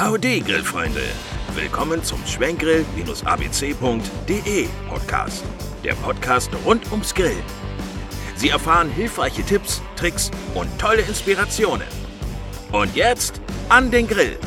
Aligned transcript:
Howdy, 0.00 0.40
Grillfreunde! 0.40 1.02
Willkommen 1.54 2.02
zum 2.02 2.24
Schwenkgrill-abc.de 2.24 4.68
Podcast. 4.88 5.44
Der 5.84 5.92
Podcast 5.92 6.50
rund 6.64 6.90
ums 6.90 7.14
Grillen. 7.14 7.42
Sie 8.34 8.48
erfahren 8.48 8.88
hilfreiche 8.88 9.42
Tipps, 9.42 9.82
Tricks 9.96 10.30
und 10.54 10.70
tolle 10.78 11.02
Inspirationen. 11.02 11.86
Und 12.72 12.96
jetzt 12.96 13.42
an 13.68 13.90
den 13.90 14.08
Grill! 14.08 14.38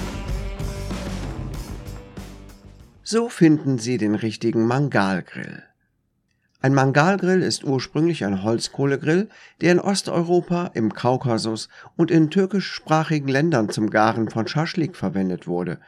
So 3.04 3.30
finden 3.30 3.78
Sie 3.78 4.00
den 4.00 4.16
richtigen 4.16 4.66
Mangalgrill. 4.66 5.62
Ein 6.64 6.76
Mangalgrill 6.76 7.42
ist 7.42 7.66
ursprünglich 7.66 8.24
ein 8.24 8.42
Holzkohlegrill, 8.42 9.28
der 9.60 9.74
in 9.74 9.82
Osteuropa, 9.82 10.72
im 10.74 10.94
Kaukasus 10.94 11.68
und 11.98 12.10
in 12.10 12.30
türkischsprachigen 12.30 13.28
Ländern 13.28 13.68
zum 13.68 13.90
Garen 13.90 14.30
von 14.30 14.48
Schaschlik 14.48 14.96
verwendet 14.96 15.46
wurde. 15.46 15.82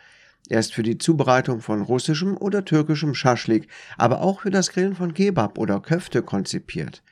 Er 0.49 0.59
ist 0.59 0.73
für 0.73 0.83
die 0.83 0.97
Zubereitung 0.97 1.61
von 1.61 1.81
russischem 1.81 2.35
oder 2.35 2.65
türkischem 2.65 3.15
Schaschlik, 3.15 3.69
aber 3.97 4.19
auch 4.19 4.41
für 4.41 4.51
das 4.51 4.69
Grillen 4.69 4.95
von 4.95 5.13
Kebab 5.13 5.57
oder 5.57 5.79
Köfte 5.79 6.21
konzipiert. 6.21 7.03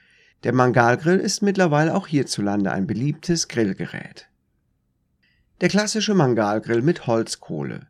Der 0.43 0.51
Mangalgrill 0.51 1.19
ist 1.19 1.41
mittlerweile 1.41 1.95
auch 1.95 2.07
hierzulande 2.07 2.69
ein 2.69 2.85
beliebtes 2.85 3.47
Grillgerät. 3.47 4.27
Der 5.61 5.69
klassische 5.69 6.15
Mangalgrill 6.15 6.81
mit 6.81 7.07
Holzkohle. 7.07 7.87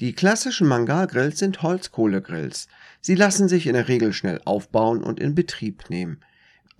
Die 0.00 0.12
klassischen 0.12 0.66
Mangalgrills 0.66 1.38
sind 1.38 1.62
Holzkohlegrills. 1.62 2.66
Sie 3.00 3.14
lassen 3.14 3.48
sich 3.48 3.68
in 3.68 3.74
der 3.74 3.86
Regel 3.86 4.12
schnell 4.12 4.40
aufbauen 4.44 5.04
und 5.04 5.20
in 5.20 5.36
Betrieb 5.36 5.88
nehmen. 5.88 6.18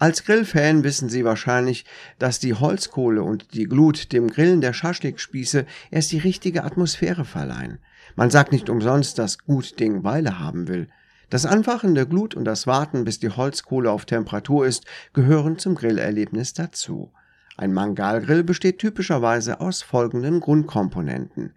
Als 0.00 0.24
Grillfan 0.24 0.82
wissen 0.82 1.08
Sie 1.08 1.24
wahrscheinlich, 1.24 1.84
dass 2.18 2.40
die 2.40 2.54
Holzkohle 2.54 3.22
und 3.22 3.54
die 3.54 3.66
Glut 3.66 4.12
dem 4.12 4.28
Grillen 4.28 4.60
der 4.60 4.72
Schaschlikspieße 4.72 5.64
erst 5.92 6.10
die 6.10 6.18
richtige 6.18 6.64
Atmosphäre 6.64 7.24
verleihen. 7.24 7.78
Man 8.16 8.30
sagt 8.30 8.50
nicht 8.50 8.68
umsonst, 8.68 9.16
dass 9.16 9.38
gut 9.38 9.78
Ding 9.78 10.02
Weile 10.02 10.40
haben 10.40 10.66
will. 10.66 10.88
Das 11.30 11.46
Anfachen 11.46 11.94
der 11.94 12.06
Glut 12.06 12.34
und 12.34 12.44
das 12.44 12.66
Warten, 12.66 13.04
bis 13.04 13.20
die 13.20 13.30
Holzkohle 13.30 13.92
auf 13.92 14.06
Temperatur 14.06 14.66
ist, 14.66 14.86
gehören 15.12 15.56
zum 15.58 15.76
Grillerlebnis 15.76 16.52
dazu. 16.52 17.12
Ein 17.56 17.72
Mangalgrill 17.72 18.42
besteht 18.42 18.80
typischerweise 18.80 19.60
aus 19.60 19.82
folgenden 19.82 20.40
Grundkomponenten 20.40 21.54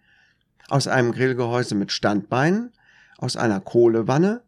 aus 0.69 0.87
einem 0.87 1.11
Grillgehäuse 1.11 1.75
mit 1.75 1.91
Standbeinen, 1.91 2.71
aus 3.17 3.37
einer 3.37 3.59
Kohlewanne, 3.59 4.41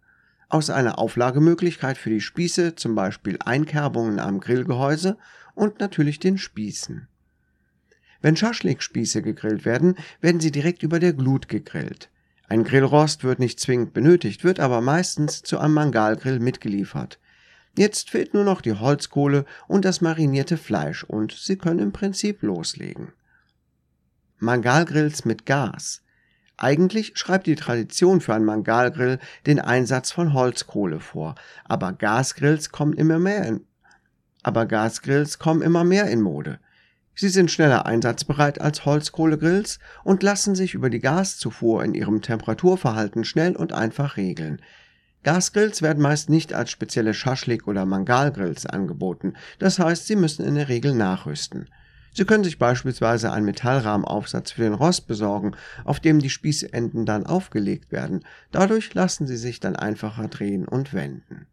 aus 0.49 0.69
einer 0.69 0.97
Auflagemöglichkeit 0.97 1.97
für 1.97 2.09
die 2.09 2.21
Spieße, 2.21 2.75
zum 2.75 2.95
Beispiel 2.95 3.37
Einkerbungen 3.43 4.19
am 4.19 4.39
Grillgehäuse 4.39 5.17
und 5.55 5.79
natürlich 5.79 6.19
den 6.19 6.37
Spießen. 6.37 7.07
Wenn 8.21 8.35
Schaschlikspieße 8.35 9.21
gegrillt 9.21 9.63
werden, 9.63 9.95
werden 10.19 10.41
sie 10.41 10.51
direkt 10.51 10.83
über 10.83 10.99
der 10.99 11.13
Glut 11.13 11.47
gegrillt. 11.47 12.09
Ein 12.47 12.63
Grillrost 12.63 13.23
wird 13.23 13.39
nicht 13.39 13.59
zwingend 13.59 13.93
benötigt, 13.93 14.43
wird 14.43 14.59
aber 14.59 14.81
meistens 14.81 15.43
zu 15.43 15.59
einem 15.59 15.75
Mangalgrill 15.75 16.39
mitgeliefert. 16.39 17.19
Jetzt 17.77 18.09
fehlt 18.09 18.33
nur 18.33 18.43
noch 18.43 18.61
die 18.61 18.73
Holzkohle 18.73 19.45
und 19.67 19.85
das 19.85 20.01
marinierte 20.01 20.57
Fleisch 20.57 21.03
und 21.03 21.31
Sie 21.31 21.57
können 21.57 21.79
im 21.79 21.91
Prinzip 21.91 22.41
loslegen. 22.41 23.13
Mangalgrills 24.39 25.25
mit 25.25 25.45
Gas. 25.45 26.01
Eigentlich 26.61 27.13
schreibt 27.15 27.47
die 27.47 27.55
Tradition 27.55 28.19
für 28.19 28.33
einen 28.33 28.43
Mangalgrill 28.43 29.19
den 29.45 29.61
Einsatz 29.61 30.11
von 30.11 30.33
Holzkohle 30.33 30.99
vor, 30.99 31.35
aber 31.63 31.93
Gasgrills 31.93 32.69
kommen 32.69 32.91
immer 32.91 33.17
mehr 33.17 33.45
in, 33.45 33.65
aber 34.43 34.65
Gasgrills 34.65 35.39
kommen 35.39 35.61
immer 35.61 35.85
mehr 35.85 36.07
in 36.07 36.21
Mode. 36.21 36.59
Sie 37.15 37.29
sind 37.29 37.49
schneller 37.49 37.85
einsatzbereit 37.85 38.59
als 38.59 38.83
Holzkohlegrills 38.83 39.79
und 40.03 40.21
lassen 40.21 40.53
sich 40.53 40.73
über 40.73 40.89
die 40.89 40.99
Gaszufuhr 40.99 41.81
in 41.81 41.93
ihrem 41.93 42.21
Temperaturverhalten 42.21 43.23
schnell 43.23 43.55
und 43.55 43.71
einfach 43.71 44.17
regeln. 44.17 44.61
Gasgrills 45.23 45.81
werden 45.81 46.03
meist 46.03 46.29
nicht 46.29 46.53
als 46.53 46.71
spezielle 46.71 47.13
Schaschlik- 47.13 47.69
oder 47.69 47.85
Mangalgrills 47.85 48.65
angeboten, 48.65 49.35
das 49.59 49.79
heißt, 49.79 50.07
sie 50.07 50.17
müssen 50.17 50.45
in 50.45 50.55
der 50.55 50.67
Regel 50.67 50.93
nachrüsten. 50.93 51.69
Sie 52.13 52.25
können 52.25 52.43
sich 52.43 52.57
beispielsweise 52.57 53.31
einen 53.31 53.45
Metallrahmenaufsatz 53.45 54.51
für 54.51 54.63
den 54.63 54.73
Rost 54.73 55.07
besorgen, 55.07 55.55
auf 55.85 55.99
dem 55.99 56.19
die 56.19 56.29
Spießenden 56.29 57.05
dann 57.05 57.25
aufgelegt 57.25 57.91
werden. 57.91 58.25
Dadurch 58.51 58.93
lassen 58.93 59.27
sie 59.27 59.37
sich 59.37 59.59
dann 59.59 59.75
einfacher 59.75 60.27
drehen 60.27 60.67
und 60.67 60.93
wenden. 60.93 61.47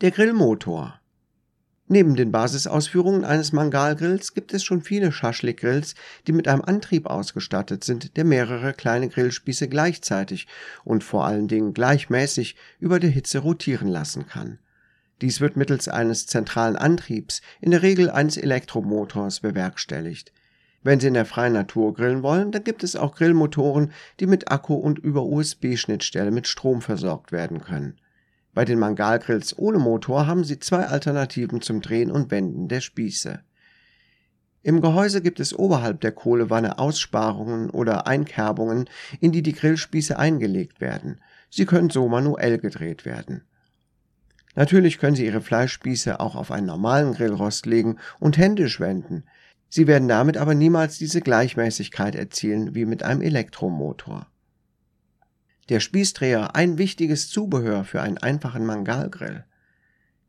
Der 0.00 0.10
Grillmotor. 0.10 1.00
Neben 1.86 2.16
den 2.16 2.32
Basisausführungen 2.32 3.24
eines 3.24 3.52
Mangalgrills 3.52 4.32
gibt 4.32 4.54
es 4.54 4.64
schon 4.64 4.80
viele 4.80 5.12
Schaschlikgrills, 5.12 5.94
die 6.26 6.32
mit 6.32 6.48
einem 6.48 6.62
Antrieb 6.62 7.06
ausgestattet 7.06 7.84
sind, 7.84 8.16
der 8.16 8.24
mehrere 8.24 8.72
kleine 8.72 9.08
Grillspieße 9.10 9.68
gleichzeitig 9.68 10.46
und 10.84 11.04
vor 11.04 11.26
allen 11.26 11.46
Dingen 11.46 11.74
gleichmäßig 11.74 12.56
über 12.80 13.00
der 13.00 13.10
Hitze 13.10 13.40
rotieren 13.40 13.88
lassen 13.88 14.26
kann. 14.26 14.58
Dies 15.24 15.40
wird 15.40 15.56
mittels 15.56 15.88
eines 15.88 16.26
zentralen 16.26 16.76
Antriebs, 16.76 17.40
in 17.62 17.70
der 17.70 17.80
Regel 17.80 18.10
eines 18.10 18.36
Elektromotors, 18.36 19.40
bewerkstelligt. 19.40 20.34
Wenn 20.82 21.00
Sie 21.00 21.06
in 21.06 21.14
der 21.14 21.24
freien 21.24 21.54
Natur 21.54 21.94
grillen 21.94 22.22
wollen, 22.22 22.52
dann 22.52 22.62
gibt 22.62 22.84
es 22.84 22.94
auch 22.94 23.16
Grillmotoren, 23.16 23.92
die 24.20 24.26
mit 24.26 24.52
Akku 24.52 24.74
und 24.74 24.98
über 24.98 25.22
USB-Schnittstelle 25.22 26.30
mit 26.30 26.46
Strom 26.46 26.82
versorgt 26.82 27.32
werden 27.32 27.62
können. 27.62 27.96
Bei 28.52 28.66
den 28.66 28.78
Mangalgrills 28.78 29.58
ohne 29.58 29.78
Motor 29.78 30.26
haben 30.26 30.44
Sie 30.44 30.58
zwei 30.58 30.88
Alternativen 30.88 31.62
zum 31.62 31.80
Drehen 31.80 32.10
und 32.10 32.30
Wenden 32.30 32.68
der 32.68 32.82
Spieße. 32.82 33.40
Im 34.62 34.82
Gehäuse 34.82 35.22
gibt 35.22 35.40
es 35.40 35.58
oberhalb 35.58 36.02
der 36.02 36.12
Kohlewanne 36.12 36.78
Aussparungen 36.78 37.70
oder 37.70 38.06
Einkerbungen, 38.06 38.90
in 39.20 39.32
die 39.32 39.42
die 39.42 39.54
Grillspieße 39.54 40.18
eingelegt 40.18 40.82
werden. 40.82 41.22
Sie 41.48 41.64
können 41.64 41.88
so 41.88 42.10
manuell 42.10 42.58
gedreht 42.58 43.06
werden. 43.06 43.44
Natürlich 44.54 44.98
können 44.98 45.16
Sie 45.16 45.26
Ihre 45.26 45.40
Fleischspieße 45.40 46.20
auch 46.20 46.36
auf 46.36 46.50
einen 46.50 46.66
normalen 46.66 47.14
Grillrost 47.14 47.66
legen 47.66 47.98
und 48.20 48.38
händisch 48.38 48.80
wenden. 48.80 49.24
Sie 49.68 49.86
werden 49.86 50.06
damit 50.06 50.36
aber 50.36 50.54
niemals 50.54 50.98
diese 50.98 51.20
Gleichmäßigkeit 51.20 52.14
erzielen 52.14 52.74
wie 52.74 52.84
mit 52.84 53.02
einem 53.02 53.22
Elektromotor. 53.22 54.28
Der 55.68 55.80
Spießdreher 55.80 56.54
ein 56.54 56.78
wichtiges 56.78 57.28
Zubehör 57.28 57.84
für 57.84 58.02
einen 58.02 58.18
einfachen 58.18 58.66
Mangalgrill. 58.66 59.44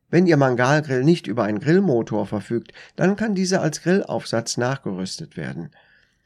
Wenn 0.09 0.28
Ihr 0.28 0.38
Mangalgrill 0.38 1.03
nicht 1.03 1.28
über 1.28 1.44
einen 1.44 1.59
Grillmotor 1.59 2.25
verfügt, 2.25 2.72
dann 2.96 3.16
kann 3.16 3.36
dieser 3.36 3.62
als 3.62 3.81
Grillaufsatz 3.81 4.57
nachgerüstet 4.57 5.36
werden. 5.36 5.72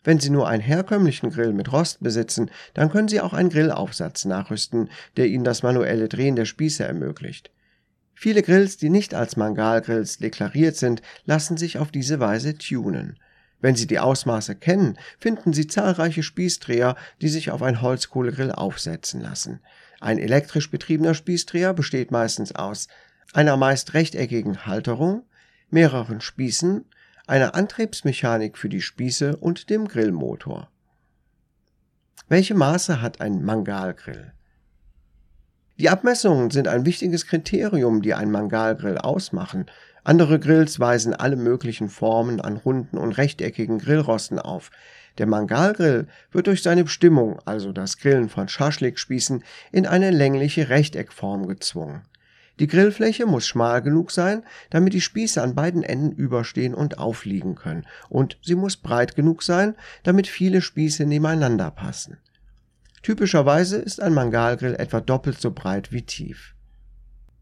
Wenn 0.03 0.19
Sie 0.19 0.29
nur 0.29 0.47
einen 0.47 0.61
herkömmlichen 0.61 1.31
Grill 1.31 1.53
mit 1.53 1.73
Rost 1.73 2.01
besitzen, 2.01 2.51
dann 2.73 2.89
können 2.89 3.07
Sie 3.07 3.19
auch 3.19 3.33
einen 3.33 3.49
Grillaufsatz 3.49 4.25
nachrüsten, 4.25 4.89
der 5.17 5.27
Ihnen 5.27 5.43
das 5.43 5.63
manuelle 5.63 6.07
Drehen 6.07 6.35
der 6.35 6.45
Spieße 6.45 6.83
ermöglicht. 6.83 7.51
Viele 8.21 8.43
Grills, 8.43 8.75
die 8.75 8.89
nicht 8.89 9.13
als 9.13 9.37
Mangalgrills 9.37 10.17
deklariert 10.17 10.75
sind, 10.75 11.01
lassen 11.23 11.55
sich 11.55 11.77
auf 11.77 11.89
diese 11.89 12.19
Weise 12.19 12.57
tunen. 12.57 13.17
Wenn 13.61 13.77
Sie 13.77 13.87
die 13.87 13.99
Ausmaße 13.99 14.55
kennen, 14.55 14.97
finden 15.19 15.53
Sie 15.53 15.67
zahlreiche 15.67 16.21
Spießdreher, 16.21 16.97
die 17.21 17.29
sich 17.29 17.49
auf 17.49 17.61
ein 17.61 17.81
Holzkohlegrill 17.81 18.51
aufsetzen 18.51 19.21
lassen. 19.21 19.61
Ein 20.01 20.17
elektrisch 20.17 20.69
betriebener 20.69 21.13
Spießdreher 21.13 21.73
besteht 21.73 22.11
meistens 22.11 22.53
aus 22.53 22.89
einer 23.31 23.55
meist 23.55 23.93
rechteckigen 23.93 24.65
Halterung, 24.65 25.23
mehreren 25.69 26.19
Spießen, 26.19 26.83
einer 27.25 27.55
Antriebsmechanik 27.55 28.57
für 28.57 28.67
die 28.67 28.81
Spieße 28.81 29.37
und 29.37 29.69
dem 29.69 29.87
Grillmotor. 29.87 30.69
Welche 32.27 32.53
Maße 32.53 33.01
hat 33.01 33.21
ein 33.21 33.45
Mangalgrill? 33.45 34.33
Die 35.79 35.87
Abmessungen 35.87 36.51
sind 36.51 36.67
ein 36.67 36.85
wichtiges 36.85 37.25
Kriterium, 37.25 38.01
die 38.01 38.13
einen 38.13 38.31
Mangalgrill 38.31 38.97
ausmachen. 38.97 39.67
Andere 40.03 40.37
Grills 40.37 40.77
weisen 40.81 41.13
alle 41.13 41.37
möglichen 41.37 41.87
Formen 41.87 42.41
an 42.41 42.57
runden 42.57 42.97
und 42.97 43.13
rechteckigen 43.13 43.79
Grillrosten 43.79 44.39
auf. 44.39 44.71
Der 45.19 45.25
Mangalgrill 45.25 46.07
wird 46.33 46.47
durch 46.47 46.63
seine 46.63 46.83
Bestimmung, 46.83 47.39
also 47.45 47.71
das 47.71 47.97
Grillen 47.97 48.27
von 48.27 48.49
Schaschlikspießen, 48.49 49.41
in 49.71 49.87
eine 49.87 50.11
längliche 50.11 50.67
Rechteckform 50.67 51.47
gezwungen. 51.47 52.01
Die 52.59 52.67
Grillfläche 52.67 53.25
muss 53.25 53.47
schmal 53.47 53.81
genug 53.81 54.11
sein, 54.11 54.43
damit 54.71 54.91
die 54.91 54.99
Spieße 54.99 55.41
an 55.41 55.55
beiden 55.55 55.83
Enden 55.83 56.11
überstehen 56.11 56.73
und 56.73 56.97
aufliegen 56.97 57.55
können, 57.55 57.85
und 58.09 58.37
sie 58.41 58.55
muss 58.55 58.75
breit 58.75 59.15
genug 59.15 59.43
sein, 59.43 59.75
damit 60.03 60.27
viele 60.27 60.61
Spieße 60.61 61.05
nebeneinander 61.05 61.71
passen. 61.71 62.17
Typischerweise 63.01 63.77
ist 63.77 64.01
ein 64.01 64.13
Mangalgrill 64.13 64.75
etwa 64.75 64.99
doppelt 65.01 65.39
so 65.39 65.51
breit 65.51 65.91
wie 65.91 66.01
tief. 66.01 66.55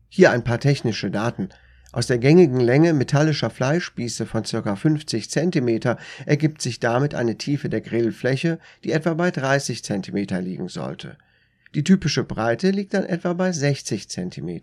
Hier 0.10 0.32
ein 0.32 0.44
paar 0.44 0.60
technische 0.60 1.12
Daten. 1.12 1.50
Aus 1.92 2.08
der 2.08 2.20
gängigen 2.20 2.60
Länge 2.60 2.94
metallischer 2.94 3.50
Fleischspieße 3.50 4.26
von 4.26 4.44
ca. 4.44 4.76
50 4.76 5.30
cm 5.30 5.96
ergibt 6.26 6.62
sich 6.62 6.80
damit 6.80 7.16
eine 7.16 7.38
Tiefe 7.38 7.70
der 7.70 7.82
Grillfläche, 7.82 8.60
die 8.84 8.92
etwa 8.92 9.14
bei 9.14 9.32
30 9.32 9.84
cm 9.84 10.28
liegen 10.44 10.68
sollte. 10.68 11.18
Die 11.76 11.84
typische 11.84 12.24
Breite 12.24 12.72
liegt 12.72 12.94
dann 12.94 13.06
etwa 13.06 13.34
bei 13.34 13.52
60 13.52 14.10
cm. 14.10 14.62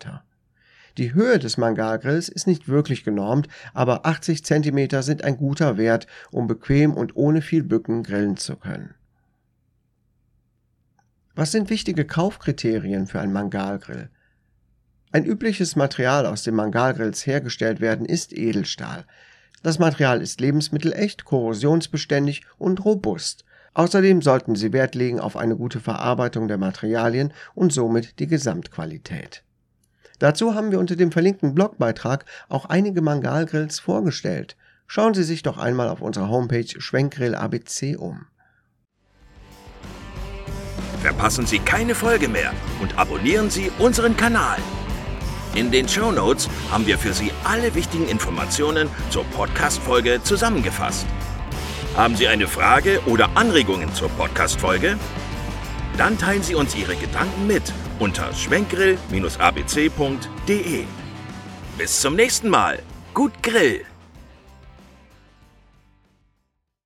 Die 0.97 1.12
Höhe 1.12 1.38
des 1.38 1.56
Mangalgrills 1.56 2.29
ist 2.29 2.47
nicht 2.47 2.69
wirklich 2.69 3.05
genormt, 3.05 3.49
aber 3.73 4.06
80 4.06 4.44
cm 4.44 5.02
sind 5.02 5.25
ein 5.25 5.37
guter 5.37 5.76
Wert, 5.76 6.06
um 6.31 6.47
bequem 6.47 6.94
und 6.94 7.17
ohne 7.17 7.43
viel 7.43 7.64
Bücken 7.64 8.05
grillen 8.05 8.37
zu 8.37 8.56
können. 8.56 8.94
Was 11.36 11.50
sind 11.50 11.69
wichtige 11.69 12.04
Kaufkriterien 12.04 13.08
für 13.08 13.20
einen 13.20 13.32
Mangalgrill? 13.32 14.08
Ein 15.10 15.25
übliches 15.25 15.75
Material, 15.75 16.26
aus 16.26 16.44
dem 16.44 16.54
Mangalgrills 16.54 17.26
hergestellt 17.26 17.81
werden, 17.81 18.06
ist 18.06 18.32
Edelstahl. 18.32 19.04
Das 19.64 19.81
Material 19.81 20.22
ist 20.22 20.40
lebensmittelecht, 20.40 21.25
korrosionsbeständig 21.25 22.42
und 22.56 22.84
robust. 22.84 23.44
Außerdem 23.72 24.22
sollten 24.22 24.54
Sie 24.54 24.72
Wert 24.72 24.94
legen 24.94 25.19
auf 25.19 25.36
eine 25.36 25.56
gute 25.56 25.81
Verarbeitung 25.81 26.46
der 26.46 26.58
Materialien 26.58 27.32
und 27.54 27.72
somit 27.72 28.20
die 28.20 28.28
Gesamtqualität. 28.28 29.42
Dazu 30.20 30.54
haben 30.54 30.70
wir 30.70 30.78
unter 30.78 30.94
dem 30.94 31.10
verlinkten 31.10 31.54
Blogbeitrag 31.54 32.25
auch 32.48 32.66
einige 32.66 33.02
Mangalgrills 33.02 33.80
vorgestellt. 33.80 34.56
Schauen 34.87 35.14
Sie 35.14 35.25
sich 35.25 35.42
doch 35.42 35.58
einmal 35.58 35.88
auf 35.88 36.00
unserer 36.00 36.28
Homepage 36.28 36.80
Schwenkgrill 36.80 37.34
ABC 37.34 37.96
um. 37.96 38.26
Verpassen 41.04 41.44
Sie 41.44 41.58
keine 41.58 41.94
Folge 41.94 42.28
mehr 42.28 42.54
und 42.80 42.96
abonnieren 42.96 43.50
Sie 43.50 43.70
unseren 43.78 44.16
Kanal. 44.16 44.56
In 45.54 45.70
den 45.70 45.86
Show 45.86 46.10
Notes 46.10 46.48
haben 46.70 46.86
wir 46.86 46.96
für 46.96 47.12
Sie 47.12 47.30
alle 47.44 47.74
wichtigen 47.74 48.08
Informationen 48.08 48.88
zur 49.10 49.24
Podcast-Folge 49.24 50.22
zusammengefasst. 50.22 51.04
Haben 51.94 52.16
Sie 52.16 52.26
eine 52.26 52.48
Frage 52.48 53.02
oder 53.04 53.36
Anregungen 53.36 53.92
zur 53.92 54.08
Podcast-Folge? 54.08 54.96
Dann 55.98 56.16
teilen 56.16 56.42
Sie 56.42 56.54
uns 56.54 56.74
Ihre 56.74 56.96
Gedanken 56.96 57.48
mit 57.48 57.70
unter 57.98 58.32
schwenkgrill-abc.de. 58.32 60.84
Bis 61.76 62.00
zum 62.00 62.16
nächsten 62.16 62.48
Mal. 62.48 62.78
Gut 63.12 63.42
Grill! 63.42 63.84